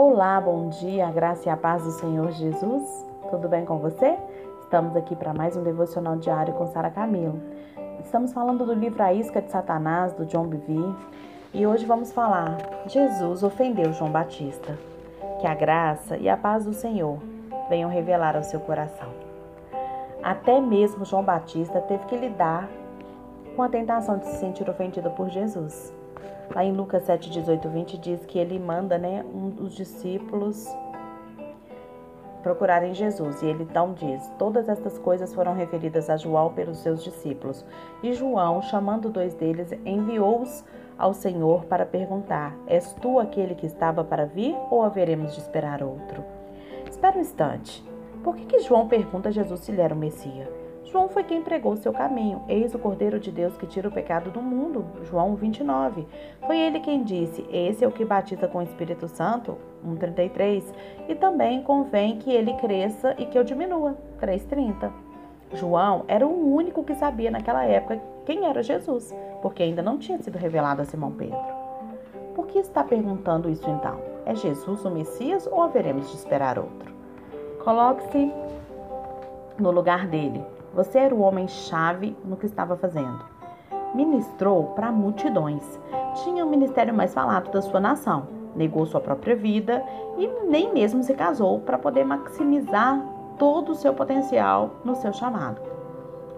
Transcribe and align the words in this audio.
Olá, 0.00 0.40
bom 0.40 0.68
dia, 0.68 1.08
a 1.08 1.10
graça 1.10 1.48
e 1.48 1.50
a 1.50 1.56
paz 1.56 1.82
do 1.82 1.90
Senhor 1.90 2.30
Jesus. 2.30 3.04
Tudo 3.32 3.48
bem 3.48 3.64
com 3.64 3.78
você? 3.78 4.16
Estamos 4.60 4.94
aqui 4.94 5.16
para 5.16 5.34
mais 5.34 5.56
um 5.56 5.64
devocional 5.64 6.14
diário 6.14 6.54
com 6.54 6.68
Sara 6.68 6.88
Camilo. 6.88 7.42
Estamos 7.98 8.32
falando 8.32 8.64
do 8.64 8.74
livro 8.74 9.02
A 9.02 9.12
Isca 9.12 9.42
de 9.42 9.50
Satanás, 9.50 10.12
do 10.12 10.24
John 10.24 10.46
Bevere, 10.46 10.94
e 11.52 11.66
hoje 11.66 11.84
vamos 11.84 12.12
falar: 12.12 12.58
Jesus 12.86 13.42
ofendeu 13.42 13.92
João 13.92 14.12
Batista. 14.12 14.78
Que 15.40 15.48
a 15.48 15.54
graça 15.56 16.16
e 16.16 16.28
a 16.28 16.36
paz 16.36 16.64
do 16.64 16.72
Senhor 16.72 17.18
venham 17.68 17.90
revelar 17.90 18.36
ao 18.36 18.44
seu 18.44 18.60
coração. 18.60 19.08
Até 20.22 20.60
mesmo 20.60 21.04
João 21.04 21.24
Batista 21.24 21.80
teve 21.80 22.04
que 22.04 22.16
lidar 22.16 22.68
com 23.56 23.64
a 23.64 23.68
tentação 23.68 24.16
de 24.16 24.26
se 24.26 24.36
sentir 24.36 24.70
ofendido 24.70 25.10
por 25.10 25.28
Jesus. 25.28 25.92
Lá 26.54 26.64
em 26.64 26.72
Lucas 26.72 27.04
7, 27.04 27.30
18, 27.30 27.68
20 27.68 27.98
diz 27.98 28.24
que 28.26 28.38
ele 28.38 28.58
manda 28.58 28.96
né, 28.98 29.24
um 29.32 29.50
dos 29.50 29.74
discípulos 29.74 30.66
procurarem 32.42 32.94
Jesus. 32.94 33.42
E 33.42 33.46
ele 33.46 33.64
então 33.64 33.92
diz: 33.92 34.26
Todas 34.38 34.68
estas 34.68 34.98
coisas 34.98 35.34
foram 35.34 35.54
referidas 35.54 36.08
a 36.08 36.16
João 36.16 36.52
pelos 36.52 36.78
seus 36.78 37.02
discípulos. 37.04 37.64
E 38.02 38.12
João, 38.12 38.62
chamando 38.62 39.10
dois 39.10 39.34
deles, 39.34 39.72
enviou-os 39.84 40.64
ao 40.96 41.12
Senhor 41.12 41.64
para 41.66 41.84
perguntar: 41.84 42.56
És 42.66 42.92
tu 42.94 43.18
aquele 43.18 43.54
que 43.54 43.66
estava 43.66 44.02
para 44.02 44.24
vir 44.24 44.56
ou 44.70 44.82
haveremos 44.82 45.34
de 45.34 45.40
esperar 45.40 45.82
outro? 45.82 46.24
Espera 46.90 47.18
um 47.18 47.20
instante. 47.20 47.84
Por 48.24 48.34
que, 48.34 48.46
que 48.46 48.60
João 48.60 48.88
pergunta 48.88 49.28
a 49.28 49.32
Jesus 49.32 49.60
se 49.60 49.70
ele 49.70 49.80
era 49.80 49.94
o 49.94 49.98
Messias? 49.98 50.57
João 50.90 51.08
foi 51.08 51.22
quem 51.22 51.42
pregou 51.42 51.76
seu 51.76 51.92
caminho. 51.92 52.42
Eis 52.48 52.74
o 52.74 52.78
Cordeiro 52.78 53.20
de 53.20 53.30
Deus 53.30 53.56
que 53.58 53.66
tira 53.66 53.88
o 53.88 53.92
pecado 53.92 54.30
do 54.30 54.40
mundo. 54.40 54.86
João 55.02 55.34
29. 55.34 56.06
Foi 56.46 56.58
ele 56.58 56.80
quem 56.80 57.02
disse: 57.02 57.46
Esse 57.52 57.84
é 57.84 57.88
o 57.88 57.92
que 57.92 58.04
batiza 58.04 58.48
com 58.48 58.58
o 58.58 58.62
Espírito 58.62 59.06
Santo. 59.06 59.58
1,33. 59.86 60.64
E 61.08 61.14
também 61.14 61.62
convém 61.62 62.18
que 62.18 62.30
ele 62.30 62.54
cresça 62.54 63.14
e 63.18 63.26
que 63.26 63.38
eu 63.38 63.44
diminua. 63.44 63.96
3,30. 64.20 64.90
João 65.52 66.04
era 66.08 66.26
o 66.26 66.54
único 66.54 66.82
que 66.82 66.94
sabia 66.94 67.30
naquela 67.30 67.64
época 67.64 68.00
quem 68.24 68.46
era 68.46 68.62
Jesus, 68.62 69.14
porque 69.40 69.62
ainda 69.62 69.82
não 69.82 69.98
tinha 69.98 70.18
sido 70.18 70.36
revelado 70.36 70.82
a 70.82 70.84
Simão 70.84 71.12
Pedro. 71.12 71.38
Por 72.34 72.46
que 72.46 72.58
está 72.58 72.84
perguntando 72.84 73.48
isso 73.48 73.68
então? 73.68 74.00
É 74.26 74.34
Jesus 74.34 74.84
o 74.84 74.90
Messias 74.90 75.46
ou 75.46 75.62
haveremos 75.62 76.10
de 76.10 76.16
esperar 76.16 76.58
outro? 76.58 76.92
Coloque-se 77.64 78.30
no 79.58 79.70
lugar 79.70 80.06
dele. 80.06 80.44
Você 80.78 80.96
era 80.96 81.12
o 81.12 81.22
homem-chave 81.22 82.16
no 82.24 82.36
que 82.36 82.46
estava 82.46 82.76
fazendo. 82.76 83.24
Ministrou 83.96 84.74
para 84.76 84.92
multidões. 84.92 85.64
Tinha 86.22 86.46
o 86.46 86.48
ministério 86.48 86.94
mais 86.94 87.12
falado 87.12 87.50
da 87.50 87.60
sua 87.60 87.80
nação. 87.80 88.28
Negou 88.54 88.86
sua 88.86 89.00
própria 89.00 89.34
vida 89.34 89.84
e 90.16 90.28
nem 90.48 90.72
mesmo 90.72 91.02
se 91.02 91.14
casou 91.14 91.58
para 91.58 91.78
poder 91.78 92.04
maximizar 92.04 93.04
todo 93.40 93.72
o 93.72 93.74
seu 93.74 93.92
potencial 93.92 94.76
no 94.84 94.94
seu 94.94 95.12
chamado. 95.12 95.60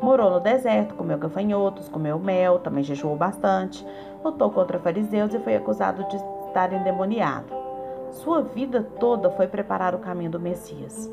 Morou 0.00 0.30
no 0.30 0.38
deserto, 0.38 0.94
comeu 0.94 1.18
gafanhotos, 1.18 1.88
comeu 1.88 2.16
mel, 2.16 2.60
também 2.60 2.84
jejuou 2.84 3.16
bastante, 3.16 3.84
lutou 4.22 4.52
contra 4.52 4.78
fariseus 4.78 5.34
e 5.34 5.40
foi 5.40 5.56
acusado 5.56 6.04
de 6.04 6.14
estar 6.46 6.72
endemoniado. 6.72 7.52
Sua 8.12 8.40
vida 8.40 8.86
toda 9.00 9.30
foi 9.30 9.48
preparar 9.48 9.96
o 9.96 9.98
caminho 9.98 10.30
do 10.30 10.38
Messias. 10.38 11.12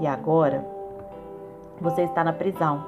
E 0.00 0.08
agora 0.08 0.74
você 1.80 2.02
está 2.02 2.22
na 2.24 2.32
prisão. 2.32 2.84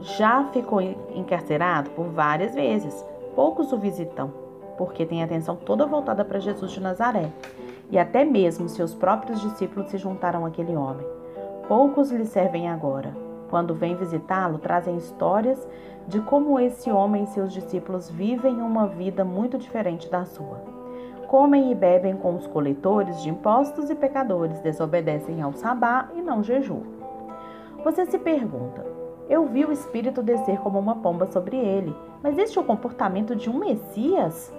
Já 0.00 0.44
ficou 0.52 0.80
encarcerado 0.80 1.90
por 1.90 2.06
várias 2.06 2.54
vezes. 2.54 3.04
Poucos 3.34 3.72
o 3.72 3.78
visitam, 3.78 4.32
porque 4.76 5.06
tem 5.06 5.22
a 5.22 5.24
atenção 5.24 5.56
toda 5.56 5.86
voltada 5.86 6.24
para 6.24 6.40
Jesus 6.40 6.72
de 6.72 6.80
Nazaré. 6.80 7.30
E 7.90 7.98
até 7.98 8.24
mesmo 8.24 8.68
seus 8.68 8.94
próprios 8.94 9.40
discípulos 9.40 9.88
se 9.88 9.98
juntaram 9.98 10.44
àquele 10.44 10.74
homem. 10.74 11.06
Poucos 11.68 12.10
lhe 12.10 12.24
servem 12.24 12.68
agora. 12.68 13.14
Quando 13.48 13.74
vêm 13.74 13.94
visitá-lo, 13.94 14.58
trazem 14.58 14.96
histórias 14.96 15.68
de 16.08 16.20
como 16.20 16.58
esse 16.58 16.90
homem 16.90 17.24
e 17.24 17.28
seus 17.28 17.52
discípulos 17.52 18.10
vivem 18.10 18.60
uma 18.60 18.86
vida 18.86 19.24
muito 19.24 19.58
diferente 19.58 20.10
da 20.10 20.24
sua. 20.24 20.58
Comem 21.28 21.70
e 21.70 21.74
bebem 21.74 22.16
com 22.16 22.34
os 22.34 22.46
coletores 22.46 23.22
de 23.22 23.30
impostos 23.30 23.88
e 23.88 23.94
pecadores, 23.94 24.60
desobedecem 24.60 25.40
ao 25.40 25.52
sabá 25.52 26.08
e 26.14 26.20
não 26.20 26.42
jejuam. 26.42 26.82
Você 27.84 28.06
se 28.06 28.18
pergunta: 28.18 28.86
eu 29.28 29.46
vi 29.46 29.64
o 29.64 29.72
Espírito 29.72 30.22
descer 30.22 30.58
como 30.60 30.78
uma 30.78 30.96
pomba 30.96 31.26
sobre 31.26 31.56
ele, 31.56 31.94
mas 32.22 32.38
este 32.38 32.56
é 32.56 32.60
o 32.60 32.64
comportamento 32.64 33.34
de 33.34 33.50
um 33.50 33.58
Messias? 33.58 34.52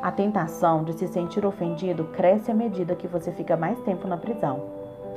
A 0.00 0.12
tentação 0.12 0.84
de 0.84 0.92
se 0.92 1.08
sentir 1.08 1.44
ofendido 1.44 2.04
cresce 2.04 2.50
à 2.50 2.54
medida 2.54 2.94
que 2.94 3.08
você 3.08 3.32
fica 3.32 3.56
mais 3.56 3.78
tempo 3.80 4.06
na 4.06 4.16
prisão. 4.16 4.62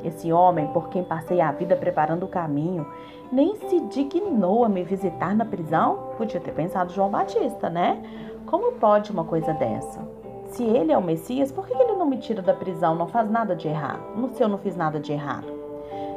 Esse 0.03 0.33
homem, 0.33 0.67
por 0.67 0.89
quem 0.89 1.03
passei 1.03 1.39
a 1.39 1.51
vida 1.51 1.75
preparando 1.75 2.23
o 2.23 2.27
caminho, 2.27 2.85
nem 3.31 3.55
se 3.55 3.79
dignou 3.81 4.65
a 4.65 4.69
me 4.69 4.83
visitar 4.83 5.35
na 5.35 5.45
prisão? 5.45 6.09
Podia 6.17 6.41
ter 6.41 6.53
pensado 6.53 6.91
João 6.91 7.09
Batista, 7.09 7.69
né? 7.69 8.01
Como 8.47 8.73
pode 8.73 9.11
uma 9.11 9.23
coisa 9.23 9.53
dessa? 9.53 10.01
Se 10.47 10.63
ele 10.63 10.91
é 10.91 10.97
o 10.97 11.03
Messias, 11.03 11.51
por 11.51 11.65
que 11.67 11.73
ele 11.73 11.93
não 11.93 12.05
me 12.05 12.17
tira 12.17 12.41
da 12.41 12.53
prisão, 12.53 12.95
não 12.95 13.07
faz 13.07 13.29
nada 13.29 13.55
de 13.55 13.67
errado? 13.67 14.17
No 14.17 14.29
eu 14.39 14.49
não 14.49 14.57
fiz 14.57 14.75
nada 14.75 14.99
de 14.99 15.13
errado? 15.13 15.62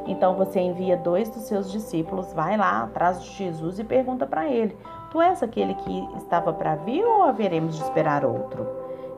Então 0.07 0.35
você 0.35 0.59
envia 0.59 0.95
dois 0.95 1.29
dos 1.29 1.43
seus 1.43 1.71
discípulos, 1.71 2.33
vai 2.33 2.57
lá 2.57 2.83
atrás 2.83 3.21
de 3.21 3.29
Jesus 3.31 3.77
e 3.77 3.83
pergunta 3.83 4.25
para 4.25 4.47
ele: 4.47 4.75
Tu 5.11 5.21
és 5.21 5.43
aquele 5.43 5.73
que 5.75 6.07
estava 6.15 6.53
para 6.53 6.75
vir 6.75 7.03
ou 7.03 7.23
haveremos 7.23 7.75
de 7.75 7.83
esperar 7.83 8.25
outro? 8.25 8.65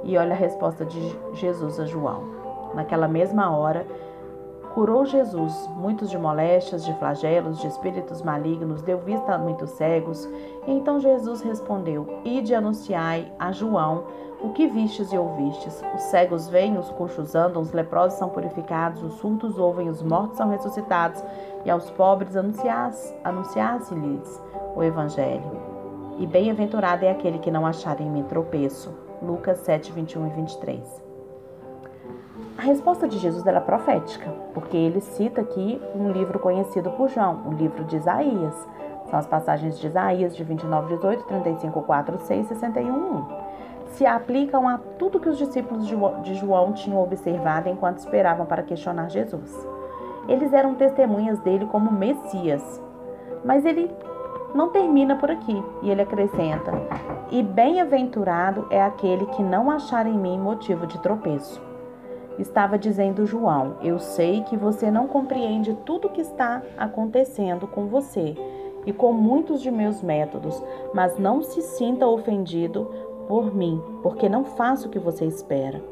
E 0.03 0.17
olha 0.17 0.33
a 0.33 0.37
resposta 0.37 0.83
de 0.83 0.99
Jesus 1.33 1.79
a 1.79 1.85
João. 1.85 2.23
Naquela 2.73 3.07
mesma 3.07 3.55
hora, 3.55 3.85
curou 4.73 5.05
Jesus 5.05 5.69
muitos 5.75 6.09
de 6.09 6.17
moléstias, 6.17 6.85
de 6.85 6.93
flagelos, 6.95 7.59
de 7.59 7.67
espíritos 7.67 8.21
malignos, 8.21 8.81
deu 8.81 8.99
vista 8.99 9.33
a 9.33 9.37
muitos 9.37 9.71
cegos. 9.71 10.25
E 10.67 10.71
então 10.71 10.99
Jesus 10.99 11.41
respondeu: 11.41 12.21
Ide 12.23 12.53
anunciai 12.53 13.31
a 13.39 13.51
João 13.51 14.03
o 14.41 14.49
que 14.49 14.67
vistes 14.67 15.11
e 15.11 15.17
ouvistes? 15.17 15.83
Os 15.93 16.03
cegos 16.03 16.47
veem, 16.47 16.77
os 16.77 16.89
coxos 16.91 17.35
andam, 17.35 17.61
os 17.61 17.73
leprosos 17.73 18.17
são 18.17 18.29
purificados, 18.29 19.03
os 19.03 19.15
surdos 19.15 19.59
ouvem, 19.59 19.89
os 19.89 20.01
mortos 20.01 20.37
são 20.37 20.49
ressuscitados, 20.49 21.21
e 21.65 21.69
aos 21.69 21.91
pobres 21.91 22.37
anunciasse-lhes 22.37 24.41
o 24.75 24.81
Evangelho. 24.81 25.51
E 26.17 26.25
bem-aventurado 26.25 27.03
é 27.03 27.11
aquele 27.11 27.39
que 27.39 27.51
não 27.51 27.65
achar 27.65 27.99
em 27.99 28.09
mim 28.09 28.23
tropeço. 28.23 28.93
Lucas 29.21 29.59
7, 29.59 29.91
21 29.91 30.27
e 30.27 30.29
23. 30.29 31.08
A 32.59 32.61
resposta 32.61 33.07
de 33.07 33.17
Jesus 33.17 33.47
era 33.47 33.61
profética, 33.61 34.29
porque 34.53 34.75
ele 34.75 34.99
cita 34.99 35.39
aqui 35.39 35.81
um 35.95 36.11
livro 36.11 36.39
conhecido 36.39 36.91
por 36.91 37.07
João, 37.07 37.43
o 37.47 37.53
livro 37.53 37.85
de 37.85 37.95
Isaías. 37.95 38.53
São 39.09 39.17
as 39.17 39.25
passagens 39.25 39.79
de 39.79 39.87
Isaías 39.87 40.35
de 40.35 40.43
29, 40.43 40.93
18, 40.95 41.23
35, 41.23 41.81
4, 41.81 42.19
6, 42.19 42.47
61, 42.47 42.93
1 42.93 43.25
se 43.91 44.05
aplicam 44.05 44.67
a 44.67 44.77
tudo 44.77 45.21
que 45.21 45.29
os 45.29 45.37
discípulos 45.37 45.87
de 45.87 46.35
João 46.35 46.73
tinham 46.73 47.01
observado 47.01 47.69
enquanto 47.69 47.99
esperavam 47.99 48.45
para 48.45 48.61
questionar 48.61 49.09
Jesus. 49.09 49.65
Eles 50.27 50.51
eram 50.51 50.75
testemunhas 50.75 51.39
dele 51.39 51.65
como 51.65 51.89
Messias. 51.89 52.83
Mas 53.45 53.63
ele 53.63 53.89
não 54.53 54.67
termina 54.67 55.15
por 55.15 55.31
aqui 55.31 55.63
e 55.81 55.89
ele 55.89 56.01
acrescenta: 56.01 56.73
E 57.31 57.41
bem-aventurado 57.41 58.67
é 58.69 58.83
aquele 58.83 59.27
que 59.27 59.41
não 59.41 59.71
achar 59.71 60.05
em 60.05 60.17
mim 60.17 60.37
motivo 60.37 60.85
de 60.85 60.99
tropeço. 60.99 61.68
Estava 62.39 62.77
dizendo 62.77 63.25
João: 63.25 63.75
Eu 63.83 63.99
sei 63.99 64.41
que 64.43 64.55
você 64.55 64.89
não 64.89 65.07
compreende 65.07 65.77
tudo 65.85 66.07
o 66.07 66.09
que 66.09 66.21
está 66.21 66.63
acontecendo 66.77 67.67
com 67.67 67.87
você 67.87 68.33
e 68.85 68.93
com 68.93 69.11
muitos 69.11 69.61
de 69.61 69.69
meus 69.69 70.01
métodos, 70.01 70.63
mas 70.93 71.19
não 71.19 71.43
se 71.43 71.61
sinta 71.61 72.07
ofendido 72.07 72.89
por 73.27 73.53
mim, 73.53 73.81
porque 74.01 74.29
não 74.29 74.45
faço 74.45 74.87
o 74.87 74.91
que 74.91 74.97
você 74.97 75.25
espera. 75.25 75.83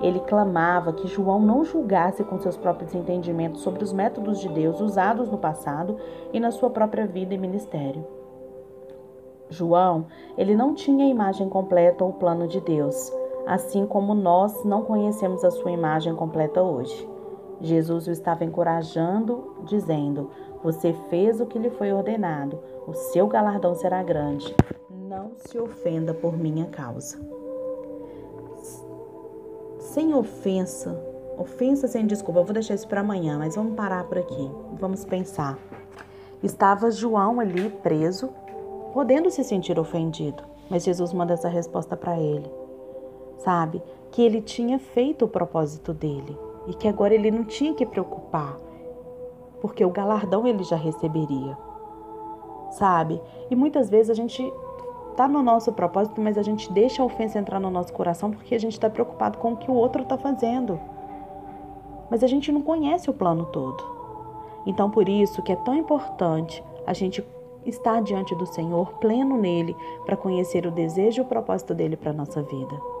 Ele 0.00 0.20
clamava 0.20 0.92
que 0.92 1.08
João 1.08 1.40
não 1.40 1.64
julgasse 1.64 2.24
com 2.24 2.38
seus 2.38 2.56
próprios 2.56 2.94
entendimentos 2.94 3.60
sobre 3.60 3.84
os 3.84 3.92
métodos 3.92 4.38
de 4.38 4.48
Deus 4.48 4.80
usados 4.80 5.28
no 5.28 5.36
passado 5.36 5.98
e 6.32 6.40
na 6.40 6.50
sua 6.50 6.70
própria 6.70 7.06
vida 7.06 7.34
e 7.34 7.38
ministério. 7.38 8.06
João, 9.50 10.06
ele 10.38 10.54
não 10.54 10.72
tinha 10.72 11.04
a 11.04 11.08
imagem 11.08 11.48
completa 11.48 12.04
ou 12.04 12.10
o 12.10 12.14
plano 12.14 12.46
de 12.46 12.60
Deus, 12.60 13.12
assim 13.46 13.86
como 13.86 14.14
nós 14.14 14.64
não 14.64 14.82
conhecemos 14.82 15.44
a 15.44 15.50
sua 15.50 15.70
imagem 15.70 16.14
completa 16.14 16.62
hoje. 16.62 17.08
Jesus 17.60 18.06
o 18.06 18.10
estava 18.10 18.44
encorajando, 18.44 19.54
dizendo: 19.64 20.30
Você 20.62 20.92
fez 21.08 21.40
o 21.40 21.46
que 21.46 21.58
lhe 21.58 21.70
foi 21.70 21.92
ordenado, 21.92 22.58
o 22.86 22.94
seu 22.94 23.26
galardão 23.26 23.74
será 23.74 24.02
grande. 24.02 24.54
Não 24.88 25.32
se 25.36 25.58
ofenda 25.58 26.14
por 26.14 26.36
minha 26.36 26.66
causa. 26.66 27.18
Sem 29.78 30.14
ofensa, 30.14 30.98
ofensa 31.36 31.88
sem 31.88 32.06
desculpa, 32.06 32.40
eu 32.40 32.44
vou 32.44 32.54
deixar 32.54 32.74
isso 32.74 32.86
para 32.86 33.00
amanhã, 33.00 33.38
mas 33.38 33.56
vamos 33.56 33.74
parar 33.74 34.04
por 34.04 34.18
aqui. 34.18 34.50
Vamos 34.78 35.04
pensar. 35.04 35.58
Estava 36.42 36.90
João 36.90 37.40
ali 37.40 37.68
preso, 37.68 38.30
podendo 38.94 39.30
se 39.30 39.44
sentir 39.44 39.78
ofendido, 39.78 40.42
mas 40.70 40.84
Jesus 40.84 41.12
manda 41.12 41.34
essa 41.34 41.48
resposta 41.48 41.96
para 41.96 42.18
ele. 42.18 42.59
Sabe? 43.44 43.82
que 44.10 44.22
ele 44.22 44.40
tinha 44.40 44.78
feito 44.78 45.24
o 45.24 45.28
propósito 45.28 45.94
dele 45.94 46.36
e 46.66 46.74
que 46.74 46.88
agora 46.88 47.14
ele 47.14 47.30
não 47.30 47.44
tinha 47.44 47.74
que 47.74 47.86
preocupar, 47.86 48.56
porque 49.60 49.84
o 49.84 49.90
galardão 49.90 50.46
ele 50.46 50.62
já 50.62 50.76
receberia. 50.76 51.56
Sabe? 52.72 53.20
E 53.50 53.56
muitas 53.56 53.88
vezes 53.88 54.10
a 54.10 54.14
gente 54.14 54.52
tá 55.16 55.26
no 55.26 55.42
nosso 55.42 55.72
propósito, 55.72 56.20
mas 56.20 56.38
a 56.38 56.42
gente 56.42 56.72
deixa 56.72 57.02
a 57.02 57.06
ofensa 57.06 57.38
entrar 57.38 57.60
no 57.60 57.70
nosso 57.70 57.92
coração 57.92 58.30
porque 58.30 58.54
a 58.54 58.60
gente 58.60 58.72
está 58.72 58.88
preocupado 58.88 59.38
com 59.38 59.52
o 59.52 59.56
que 59.56 59.70
o 59.70 59.74
outro 59.74 60.02
está 60.02 60.16
fazendo. 60.16 60.78
Mas 62.10 62.22
a 62.22 62.26
gente 62.26 62.50
não 62.50 62.62
conhece 62.62 63.10
o 63.10 63.14
plano 63.14 63.46
todo. 63.46 63.82
Então, 64.66 64.90
por 64.90 65.08
isso 65.08 65.42
que 65.42 65.52
é 65.52 65.56
tão 65.56 65.74
importante 65.74 66.62
a 66.86 66.92
gente 66.92 67.24
estar 67.64 68.02
diante 68.02 68.34
do 68.34 68.46
Senhor, 68.46 68.94
pleno 68.94 69.36
nele, 69.36 69.76
para 70.04 70.16
conhecer 70.16 70.66
o 70.66 70.70
desejo 70.70 71.22
e 71.22 71.24
o 71.24 71.28
propósito 71.28 71.74
dele 71.74 71.96
para 71.96 72.12
nossa 72.12 72.42
vida. 72.42 72.99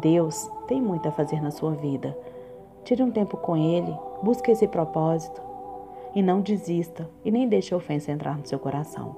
Deus 0.00 0.50
tem 0.66 0.80
muito 0.80 1.08
a 1.08 1.12
fazer 1.12 1.40
na 1.40 1.50
sua 1.50 1.72
vida. 1.72 2.16
Tire 2.84 3.02
um 3.02 3.10
tempo 3.10 3.36
com 3.36 3.56
ele, 3.56 3.94
busque 4.22 4.50
esse 4.50 4.66
propósito 4.66 5.40
e 6.14 6.22
não 6.22 6.40
desista 6.40 7.08
e 7.24 7.30
nem 7.30 7.48
deixe 7.48 7.72
a 7.72 7.76
ofensa 7.76 8.10
entrar 8.10 8.36
no 8.36 8.46
seu 8.46 8.58
coração, 8.58 9.16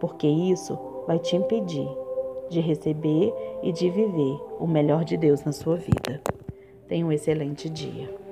porque 0.00 0.26
isso 0.26 0.78
vai 1.06 1.18
te 1.18 1.36
impedir 1.36 1.88
de 2.48 2.60
receber 2.60 3.32
e 3.62 3.72
de 3.72 3.90
viver 3.90 4.40
o 4.58 4.66
melhor 4.66 5.04
de 5.04 5.16
Deus 5.16 5.44
na 5.44 5.52
sua 5.52 5.76
vida. 5.76 6.20
Tenha 6.88 7.06
um 7.06 7.12
excelente 7.12 7.68
dia. 7.68 8.23